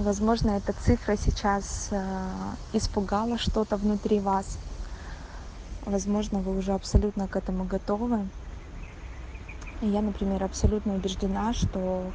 Возможно, 0.00 0.52
эта 0.52 0.72
цифра 0.72 1.14
сейчас 1.14 1.88
э, 1.90 2.30
испугала 2.72 3.36
что-то 3.36 3.76
внутри 3.76 4.18
вас. 4.18 4.56
Возможно, 5.84 6.38
вы 6.38 6.56
уже 6.56 6.72
абсолютно 6.72 7.28
к 7.28 7.36
этому 7.36 7.64
готовы. 7.64 8.20
Я, 9.82 10.00
например, 10.00 10.42
абсолютно 10.42 10.94
убеждена, 10.94 11.52
что 11.52 12.12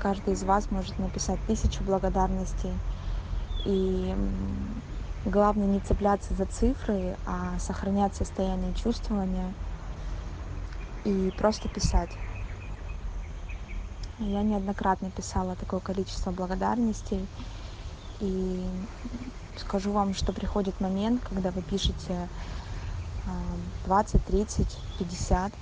каждый 0.00 0.34
из 0.34 0.42
вас 0.42 0.68
может 0.72 0.98
написать 0.98 1.38
тысячу 1.46 1.84
благодарностей. 1.84 2.72
И 3.66 4.16
главное 5.24 5.68
не 5.68 5.78
цепляться 5.78 6.34
за 6.34 6.46
цифры, 6.46 7.14
а 7.24 7.56
сохранять 7.60 8.16
состояние 8.16 8.74
чувствования 8.74 9.54
и 11.04 11.32
просто 11.38 11.68
писать. 11.68 12.10
Я 14.18 14.42
неоднократно 14.42 15.10
писала 15.10 15.56
такое 15.56 15.80
количество 15.80 16.30
благодарностей. 16.30 17.26
И 18.20 18.64
скажу 19.56 19.90
вам, 19.92 20.14
что 20.14 20.32
приходит 20.32 20.80
момент, 20.80 21.22
когда 21.28 21.50
вы 21.50 21.62
пишете 21.62 22.28
20, 23.86 24.24
30, 24.24 24.78
50, 24.98 25.52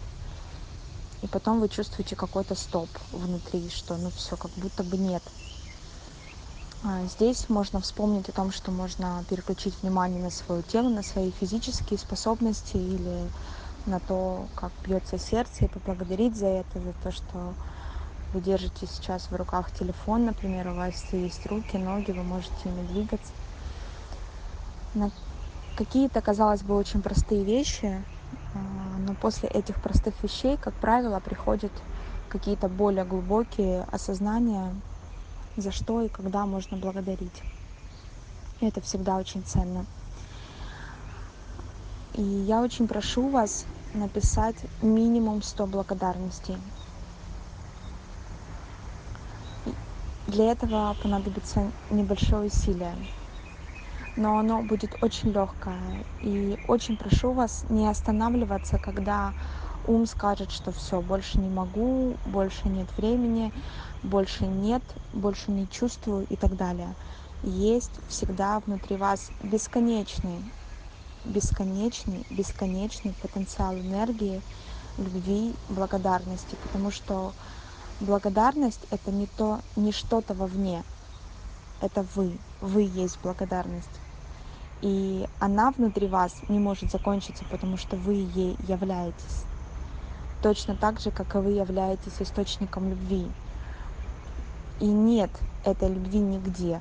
и 1.22 1.26
потом 1.26 1.60
вы 1.60 1.68
чувствуете 1.68 2.16
какой-то 2.16 2.54
стоп 2.54 2.88
внутри, 3.12 3.68
что 3.70 3.96
ну 3.96 4.10
все, 4.10 4.36
как 4.36 4.50
будто 4.52 4.82
бы 4.82 4.96
нет. 4.96 5.22
А 6.82 7.04
здесь 7.04 7.48
можно 7.48 7.80
вспомнить 7.80 8.28
о 8.30 8.32
том, 8.32 8.50
что 8.50 8.70
можно 8.70 9.22
переключить 9.28 9.74
внимание 9.82 10.22
на 10.22 10.30
свое 10.30 10.62
тело, 10.62 10.88
на 10.88 11.02
свои 11.02 11.30
физические 11.30 11.98
способности 11.98 12.76
или 12.76 13.30
на 13.86 14.00
то, 14.00 14.46
как 14.54 14.72
бьется 14.84 15.18
сердце, 15.18 15.66
и 15.66 15.68
поблагодарить 15.68 16.36
за 16.36 16.46
это, 16.46 16.80
за 16.80 16.92
то, 17.02 17.12
что 17.12 17.54
вы 18.32 18.40
держите 18.40 18.86
сейчас 18.86 19.30
в 19.30 19.34
руках 19.34 19.72
телефон, 19.72 20.26
например, 20.26 20.68
у 20.68 20.74
вас 20.74 21.12
есть 21.12 21.46
руки, 21.46 21.76
ноги, 21.76 22.12
вы 22.12 22.22
можете 22.22 22.54
ими 22.64 22.86
двигаться. 22.86 23.32
На 24.94 25.10
какие-то, 25.76 26.20
казалось 26.20 26.62
бы, 26.62 26.76
очень 26.76 27.02
простые 27.02 27.44
вещи 27.44 28.02
а, 28.54 28.58
но 28.98 29.14
после 29.14 29.48
этих 29.48 29.80
простых 29.80 30.14
вещей, 30.22 30.56
как 30.56 30.74
правило, 30.74 31.20
приходят 31.20 31.72
какие-то 32.28 32.68
более 32.68 33.04
глубокие 33.04 33.84
осознания, 33.90 34.74
за 35.56 35.72
что 35.72 36.02
и 36.02 36.08
когда 36.08 36.46
можно 36.46 36.76
благодарить. 36.76 37.42
И 38.60 38.66
это 38.66 38.80
всегда 38.80 39.16
очень 39.16 39.42
ценно. 39.42 39.86
И 42.14 42.22
я 42.22 42.60
очень 42.60 42.86
прошу 42.86 43.28
вас 43.28 43.64
написать 43.94 44.56
минимум 44.82 45.42
100 45.42 45.66
благодарностей. 45.66 46.56
Для 50.30 50.52
этого 50.52 50.94
понадобится 51.02 51.72
небольшое 51.90 52.46
усилие 52.46 52.94
но 54.16 54.38
оно 54.38 54.62
будет 54.62 54.94
очень 55.00 55.30
легкое. 55.32 56.04
И 56.22 56.56
очень 56.68 56.96
прошу 56.96 57.32
вас 57.32 57.64
не 57.68 57.88
останавливаться, 57.88 58.78
когда 58.78 59.34
ум 59.86 60.06
скажет, 60.06 60.52
что 60.52 60.70
все, 60.70 61.00
больше 61.00 61.40
не 61.40 61.48
могу, 61.48 62.14
больше 62.24 62.68
нет 62.68 62.88
времени, 62.96 63.52
больше 64.02 64.46
нет, 64.46 64.82
больше 65.12 65.50
не 65.50 65.68
чувствую 65.68 66.26
и 66.26 66.36
так 66.36 66.54
далее. 66.54 66.94
Есть 67.42 67.98
всегда 68.06 68.60
внутри 68.60 68.96
вас 68.96 69.32
бесконечный, 69.42 70.44
бесконечный, 71.24 72.24
бесконечный 72.30 73.14
потенциал 73.14 73.74
энергии, 73.80 74.42
любви, 74.96 75.56
благодарности, 75.68 76.56
потому 76.56 76.90
что 76.90 77.32
благодарность 78.00 78.80
это 78.90 79.10
не 79.10 79.26
то, 79.26 79.60
не 79.76 79.92
что-то 79.92 80.34
вовне, 80.34 80.82
это 81.80 82.04
вы, 82.14 82.38
вы 82.60 82.82
есть 82.82 83.18
благодарность. 83.22 83.88
И 84.82 85.28
она 85.38 85.70
внутри 85.70 86.08
вас 86.08 86.34
не 86.48 86.58
может 86.58 86.90
закончиться, 86.90 87.44
потому 87.50 87.76
что 87.76 87.96
вы 87.96 88.14
ей 88.14 88.56
являетесь. 88.66 89.44
Точно 90.42 90.74
так 90.74 91.00
же, 91.00 91.10
как 91.10 91.34
и 91.34 91.38
вы 91.38 91.50
являетесь 91.50 92.20
источником 92.20 92.88
любви. 92.88 93.26
И 94.80 94.86
нет 94.86 95.30
этой 95.64 95.90
любви 95.90 96.18
нигде. 96.18 96.80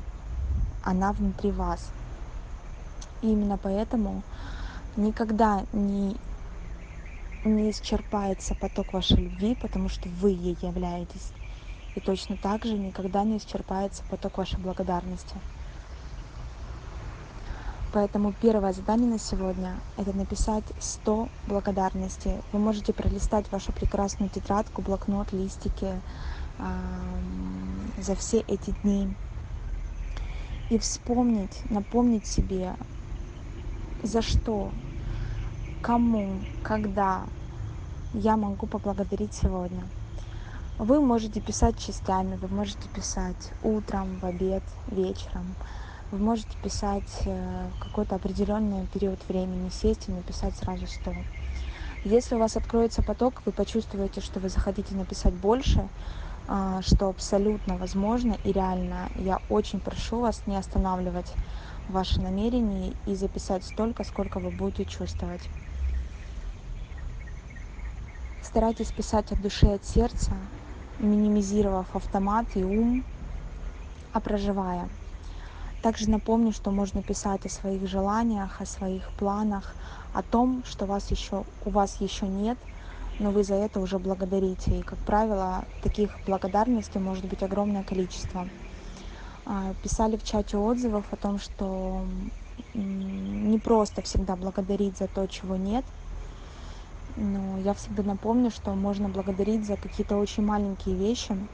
Она 0.85 1.11
внутри 1.11 1.51
вас. 1.51 1.89
И 3.21 3.29
именно 3.29 3.57
поэтому 3.57 4.23
никогда 4.95 5.65
не, 5.73 6.15
не 7.44 7.72
исчерпается 7.72 8.55
поток 8.55 8.94
вашей 8.94 9.17
любви, 9.17 9.55
потому 9.61 9.89
что 9.89 10.09
вы 10.09 10.31
ей 10.31 10.57
являетесь. 10.61 11.31
И 11.95 12.00
точно 12.00 12.38
так 12.38 12.66
же 12.66 12.77
никогда 12.77 13.23
не 13.23 13.38
исчерпается 13.38 14.03
поток 14.09 14.38
вашей 14.38 14.59
благодарности. 14.59 15.35
Поэтому 17.91 18.33
первое 18.39 18.72
задание 18.72 19.09
на 19.09 19.17
сегодня– 19.17 19.75
это 19.97 20.16
написать 20.16 20.63
100 20.79 21.27
благодарностей. 21.47 22.33
Вы 22.51 22.59
можете 22.59 22.94
пролистать 22.94 23.51
вашу 23.51 23.71
прекрасную 23.71 24.29
тетрадку, 24.29 24.83
блокнот, 24.83 25.33
листики 25.33 26.00
э, 26.59 26.63
за 28.00 28.16
все 28.16 28.41
эти 28.41 28.75
дни 28.83 29.11
и 30.69 30.77
вспомнить, 30.77 31.63
напомнить 31.71 32.27
себе, 32.27 32.75
за 34.03 34.21
что, 34.21 34.71
кому, 35.81 36.40
когда 36.63 37.23
я 38.13 38.38
могу 38.38 38.67
поблагодарить 38.67 39.34
сегодня. 39.34 39.84
Вы 40.78 41.01
можете 41.01 41.41
писать 41.41 41.78
частями, 41.78 42.38
вы 42.38 42.47
можете 42.47 42.88
писать 42.90 43.51
утром, 43.63 44.18
в 44.19 44.25
обед, 44.25 44.63
вечером– 44.91 45.56
вы 46.12 46.18
можете 46.18 46.57
писать 46.63 47.22
э, 47.25 47.69
какой-то 47.79 48.16
определенный 48.16 48.88
период 48.88 49.19
времени, 49.28 49.69
сесть 49.69 50.09
и 50.09 50.12
написать 50.12 50.56
сразу 50.56 50.88
100. 50.88 51.13
Если 52.03 52.34
у 52.34 52.39
вас 52.39 52.57
откроется 52.57 53.03
поток, 53.03 53.44
вы 53.45 53.51
почувствуете, 53.51 54.19
что 54.19 54.39
вы 54.39 54.50
захотите 54.50 54.95
написать 54.95 55.34
больше, 55.34 55.88
а, 56.47 56.81
что 56.81 57.09
абсолютно 57.09 57.78
возможно 57.78 58.38
и 58.44 58.51
реально, 58.51 59.09
я 59.16 59.39
очень 59.50 59.79
прошу 59.79 60.22
вас 60.22 60.41
не 60.47 60.56
останавливать 60.56 61.31
ваши 61.89 62.19
намерения 62.19 62.94
и 63.06 63.13
записать 63.13 63.63
столько, 63.63 64.03
сколько 64.03 64.39
вы 64.39 64.50
будете 64.50 64.85
чувствовать. 64.85 65.41
Старайтесь 68.49 68.91
писать 68.91 69.31
от 69.31 69.39
души, 69.39 69.67
от 69.67 69.85
сердца, 69.85 70.31
минимизировав 70.97 71.95
автомат 71.95 72.47
и 72.55 72.63
ум, 72.63 73.03
а 74.11 74.19
проживая. 74.19 74.89
Также 75.83 76.09
напомню, 76.09 76.51
что 76.51 76.71
можно 76.71 77.03
писать 77.03 77.45
о 77.45 77.49
своих 77.49 77.88
желаниях, 77.88 78.59
о 78.59 78.65
своих 78.65 79.07
планах, 79.19 79.75
о 80.15 80.23
том, 80.23 80.63
что 80.65 80.88
вас 80.88 81.11
еще, 81.11 81.43
у 81.63 81.69
вас 81.69 82.01
еще 82.01 82.27
нет, 82.27 82.57
но 83.19 83.29
вы 83.29 83.43
за 83.43 83.53
это 83.53 83.79
уже 83.81 83.99
благодарите. 83.99 84.79
И, 84.79 84.81
как 84.81 84.97
правило, 84.97 85.65
таких 85.83 86.17
благодарностей 86.25 86.99
может 86.99 87.25
быть 87.25 87.43
огромное 87.43 87.83
количество. 87.83 88.47
А, 89.45 89.75
писали 89.83 90.17
в 90.17 90.23
чате 90.23 90.57
отзывов 90.57 91.05
о 91.11 91.17
том, 91.17 91.38
что 91.38 92.03
не 92.73 93.59
просто 93.59 94.01
всегда 94.01 94.35
благодарить 94.35 94.97
за 94.97 95.07
то, 95.07 95.27
чего 95.27 95.55
нет, 95.55 95.85
но 97.15 97.57
я 97.57 97.73
всегда 97.73 98.03
напомню, 98.03 98.51
что 98.51 98.73
можно 98.75 99.09
благодарить 99.09 99.65
за 99.65 99.77
какие-то 99.77 100.17
очень 100.17 100.43
маленькие 100.43 100.97
вещи, 100.97 101.47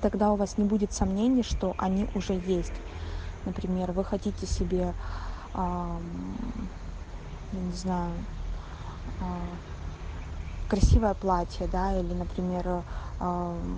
тогда 0.00 0.32
у 0.32 0.36
вас 0.36 0.58
не 0.58 0.64
будет 0.64 0.92
сомнений, 0.92 1.42
что 1.42 1.74
они 1.78 2.06
уже 2.14 2.34
есть. 2.34 2.82
Например, 3.44 3.92
вы 3.92 4.04
хотите 4.04 4.46
себе, 4.46 4.94
я 5.54 6.00
не 7.52 7.74
знаю, 7.74 8.26
а, 9.20 9.58
красивое 10.66 11.14
платье, 11.14 11.66
да, 11.66 11.98
или, 11.98 12.12
например, 12.12 12.84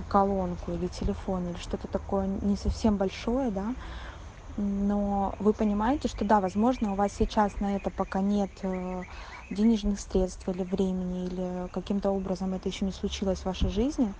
колонку 0.08 0.72
или 0.72 0.88
телефон 0.88 1.46
или 1.46 1.56
что-то 1.56 1.86
такое 1.88 2.26
не 2.26 2.56
совсем 2.56 2.96
большое, 2.98 3.50
да, 3.50 3.76
но 4.56 5.34
вы 5.38 5.52
понимаете, 5.52 6.08
что 6.08 6.24
да, 6.24 6.40
возможно, 6.40 6.92
у 6.92 6.94
вас 6.94 7.12
сейчас 7.18 7.60
на 7.60 7.76
это 7.76 7.90
пока 7.90 8.20
нет 8.20 8.50
э, 8.62 9.02
денежных 9.50 10.00
средств 10.00 10.48
или 10.48 10.62
времени, 10.62 11.26
или 11.26 11.68
каким-то 11.72 12.10
образом 12.10 12.54
это 12.54 12.68
еще 12.68 12.84
не 12.84 12.92
случилось 12.92 13.40
в 13.40 13.46
вашей 13.46 13.70
жизни, 13.70 14.12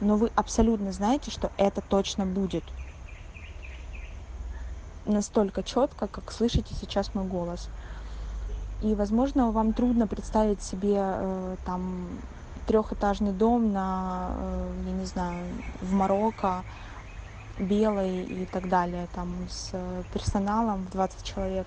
но 0.00 0.16
вы 0.16 0.30
абсолютно 0.34 0.92
знаете, 0.92 1.30
что 1.30 1.50
это 1.56 1.80
точно 1.80 2.26
будет 2.26 2.64
настолько 5.06 5.62
четко, 5.62 6.06
как 6.08 6.32
слышите 6.32 6.74
сейчас 6.74 7.14
мой 7.14 7.24
голос. 7.24 7.68
И, 8.82 8.94
возможно, 8.94 9.50
вам 9.50 9.72
трудно 9.72 10.06
представить 10.06 10.62
себе 10.62 10.96
э, 10.96 11.56
там 11.66 12.08
трехэтажный 12.66 13.32
дом 13.32 13.72
на, 13.72 14.30
э, 14.30 14.72
я 14.86 14.92
не 14.92 15.04
знаю, 15.04 15.48
в 15.82 15.92
Марокко, 15.92 16.64
белый 17.58 18.24
и 18.24 18.46
так 18.46 18.68
далее, 18.68 19.06
там 19.14 19.34
с 19.48 19.72
персоналом 20.12 20.86
в 20.86 20.90
20 20.90 21.22
человек. 21.22 21.66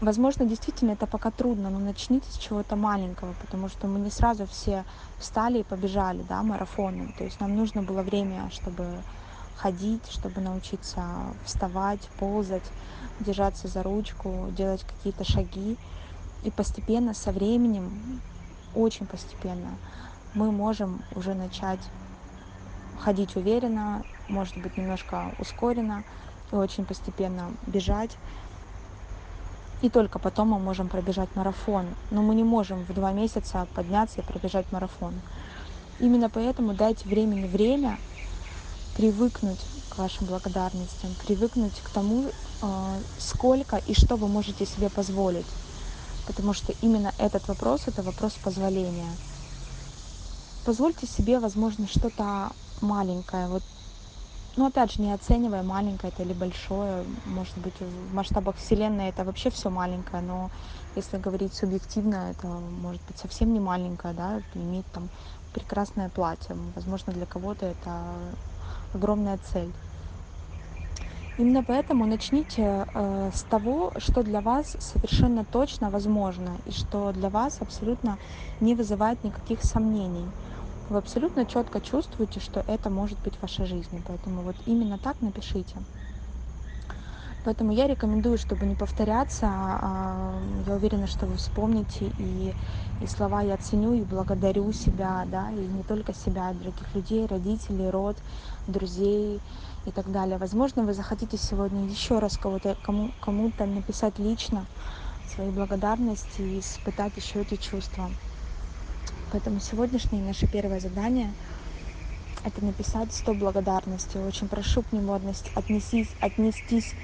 Возможно, 0.00 0.44
действительно 0.44 0.92
это 0.92 1.06
пока 1.06 1.30
трудно, 1.30 1.70
но 1.70 1.78
начните 1.78 2.30
с 2.30 2.36
чего-то 2.36 2.76
маленького, 2.76 3.32
потому 3.40 3.68
что 3.68 3.86
мы 3.86 4.00
не 4.00 4.10
сразу 4.10 4.46
все 4.46 4.84
встали 5.18 5.60
и 5.60 5.62
побежали, 5.62 6.22
да, 6.28 6.42
марафоном. 6.42 7.14
То 7.16 7.24
есть 7.24 7.40
нам 7.40 7.56
нужно 7.56 7.82
было 7.82 8.02
время, 8.02 8.50
чтобы 8.50 8.84
ходить, 9.56 10.02
чтобы 10.10 10.40
научиться 10.40 11.02
вставать, 11.44 12.00
ползать, 12.18 12.64
держаться 13.20 13.68
за 13.68 13.82
ручку, 13.82 14.48
делать 14.50 14.84
какие-то 14.84 15.24
шаги. 15.24 15.78
И 16.42 16.50
постепенно, 16.50 17.14
со 17.14 17.32
временем, 17.32 18.20
очень 18.74 19.06
постепенно, 19.06 19.70
мы 20.34 20.52
можем 20.52 21.02
уже 21.14 21.32
начать 21.32 21.80
ходить 23.04 23.36
уверенно, 23.36 24.02
может 24.28 24.56
быть, 24.56 24.78
немножко 24.78 25.32
ускоренно 25.38 26.04
и 26.50 26.54
очень 26.54 26.86
постепенно 26.86 27.52
бежать. 27.66 28.16
И 29.82 29.90
только 29.90 30.18
потом 30.18 30.48
мы 30.48 30.58
можем 30.58 30.88
пробежать 30.88 31.28
марафон. 31.34 31.86
Но 32.10 32.22
мы 32.22 32.34
не 32.34 32.44
можем 32.44 32.84
в 32.84 32.94
два 32.94 33.12
месяца 33.12 33.66
подняться 33.74 34.20
и 34.20 34.24
пробежать 34.24 34.72
марафон. 34.72 35.12
Именно 36.00 36.30
поэтому 36.30 36.72
дайте 36.72 37.06
времени 37.06 37.46
время 37.46 37.98
привыкнуть 38.96 39.60
к 39.90 39.98
вашим 39.98 40.26
благодарностям, 40.26 41.10
привыкнуть 41.26 41.78
к 41.84 41.90
тому, 41.90 42.30
а, 42.62 42.96
сколько 43.18 43.76
и 43.76 43.92
что 43.92 44.16
вы 44.16 44.28
можете 44.28 44.64
себе 44.64 44.88
позволить. 44.88 45.46
Потому 46.26 46.54
что 46.54 46.72
именно 46.80 47.12
этот 47.18 47.46
вопрос– 47.48 47.82
это 47.86 48.02
вопрос 48.02 48.32
позволения. 48.42 49.12
Позвольте 50.64 51.06
себе, 51.06 51.38
возможно, 51.38 51.86
что-то 51.86 52.50
маленькое. 52.84 53.48
Вот, 53.48 53.62
ну, 54.56 54.66
опять 54.66 54.92
же, 54.92 55.02
не 55.02 55.12
оценивая, 55.12 55.62
маленькое 55.62 56.12
это 56.12 56.22
или 56.22 56.32
большое. 56.32 57.04
Может 57.26 57.58
быть, 57.58 57.74
в 57.80 58.14
масштабах 58.14 58.56
Вселенной 58.56 59.08
это 59.08 59.24
вообще 59.24 59.50
все 59.50 59.70
маленькое, 59.70 60.22
но 60.22 60.50
если 60.96 61.18
говорить 61.18 61.54
субъективно, 61.54 62.30
это 62.30 62.46
может 62.46 63.02
быть 63.08 63.18
совсем 63.18 63.52
не 63.52 63.60
маленькое, 63.60 64.14
да, 64.14 64.40
иметь 64.54 64.86
там 64.92 65.08
прекрасное 65.52 66.08
платье. 66.08 66.56
Возможно, 66.74 67.12
для 67.12 67.26
кого-то 67.26 67.66
это 67.66 67.90
огромная 68.92 69.38
цель. 69.52 69.72
Именно 71.36 71.64
поэтому 71.64 72.06
начните 72.06 72.86
э, 72.94 73.30
с 73.34 73.42
того, 73.42 73.92
что 73.96 74.22
для 74.22 74.40
вас 74.40 74.76
совершенно 74.78 75.44
точно 75.44 75.90
возможно 75.90 76.56
и 76.64 76.70
что 76.70 77.12
для 77.12 77.28
вас 77.28 77.60
абсолютно 77.60 78.18
не 78.60 78.76
вызывает 78.76 79.24
никаких 79.24 79.64
сомнений. 79.64 80.26
Вы 80.88 80.98
абсолютно 80.98 81.46
четко 81.46 81.80
чувствуете, 81.80 82.40
что 82.40 82.62
это 82.66 82.90
может 82.90 83.20
быть 83.22 83.36
в 83.36 83.42
вашей 83.42 83.66
жизни. 83.66 84.02
Поэтому 84.04 84.42
вот 84.42 84.56
именно 84.66 84.98
так 84.98 85.20
напишите. 85.20 85.84
Поэтому 87.42 87.72
я 87.72 87.86
рекомендую, 87.86 88.38
чтобы 88.38 88.64
не 88.66 88.74
повторяться. 88.74 89.46
А, 89.46 90.42
я 90.66 90.74
уверена, 90.74 91.06
что 91.06 91.26
вы 91.26 91.36
вспомните 91.36 92.06
и, 92.16 92.54
и 93.00 93.06
слова 93.06 93.42
«я 93.42 93.58
ценю» 93.58 93.92
и 93.92 94.02
«благодарю 94.04 94.72
себя», 94.72 95.24
да, 95.26 95.50
и 95.50 95.66
не 95.68 95.84
только 95.84 96.14
себя, 96.14 96.48
а 96.48 96.54
других 96.54 96.94
людей, 96.94 97.26
родителей, 97.26 97.90
род, 97.90 98.22
друзей 98.66 99.42
и 99.84 99.92
так 99.92 100.10
далее. 100.10 100.38
Возможно, 100.38 100.84
вы 100.84 100.94
захотите 100.94 101.36
сегодня 101.36 101.86
еще 101.86 102.18
раз 102.18 102.38
кого-то, 102.38 102.76
кому, 102.80 103.12
кому-то 103.20 103.66
написать 103.66 104.18
лично 104.18 104.68
свои 105.22 105.50
благодарности 105.50 106.40
и 106.40 106.60
испытать 106.60 107.16
еще 107.18 107.42
эти 107.42 107.56
чувства. 107.56 108.10
Поэтому 109.32 109.60
сегодняшнее 109.60 110.22
наше 110.22 110.46
первое 110.46 110.80
задание– 110.80 111.32
это 112.44 112.64
написать 112.64 113.12
100 113.12 113.34
благодарностей. 113.34 114.20
Очень 114.20 114.48
прошу 114.48 114.82
к 114.82 114.92
нему 114.92 115.14
отнестись, 115.14 116.08
отнестись 116.20 116.94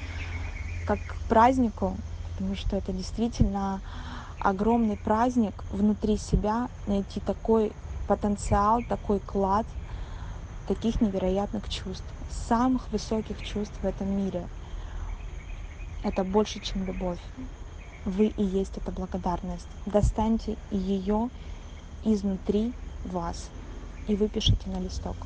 как 0.86 0.98
к 1.00 1.14
празднику, 1.28 1.96
потому 2.32 2.54
что 2.56 2.76
это 2.76 2.92
действительно 2.92 3.80
огромный 4.38 4.96
праздник 4.96 5.54
внутри 5.72 6.18
себя, 6.18 6.68
найти 6.86 7.20
такой 7.20 7.72
потенциал, 8.06 8.82
такой 8.82 9.20
клад 9.20 9.66
таких 10.68 11.00
невероятных 11.00 11.68
чувств, 11.68 12.04
самых 12.48 12.90
высоких 12.92 13.42
чувств 13.42 13.74
в 13.82 13.86
этом 13.86 14.16
мире. 14.16 14.46
Это 16.02 16.22
больше, 16.24 16.60
чем 16.60 16.86
любовь. 16.86 17.18
Вы 18.04 18.26
и 18.26 18.42
есть 18.42 18.76
эта 18.78 18.90
благодарность. 18.90 19.66
Достаньте 19.84 20.56
ее 20.70 21.28
изнутри 22.04 22.72
вас 23.04 23.50
и 24.08 24.14
выпишите 24.14 24.70
на 24.70 24.80
листок. 24.80 25.16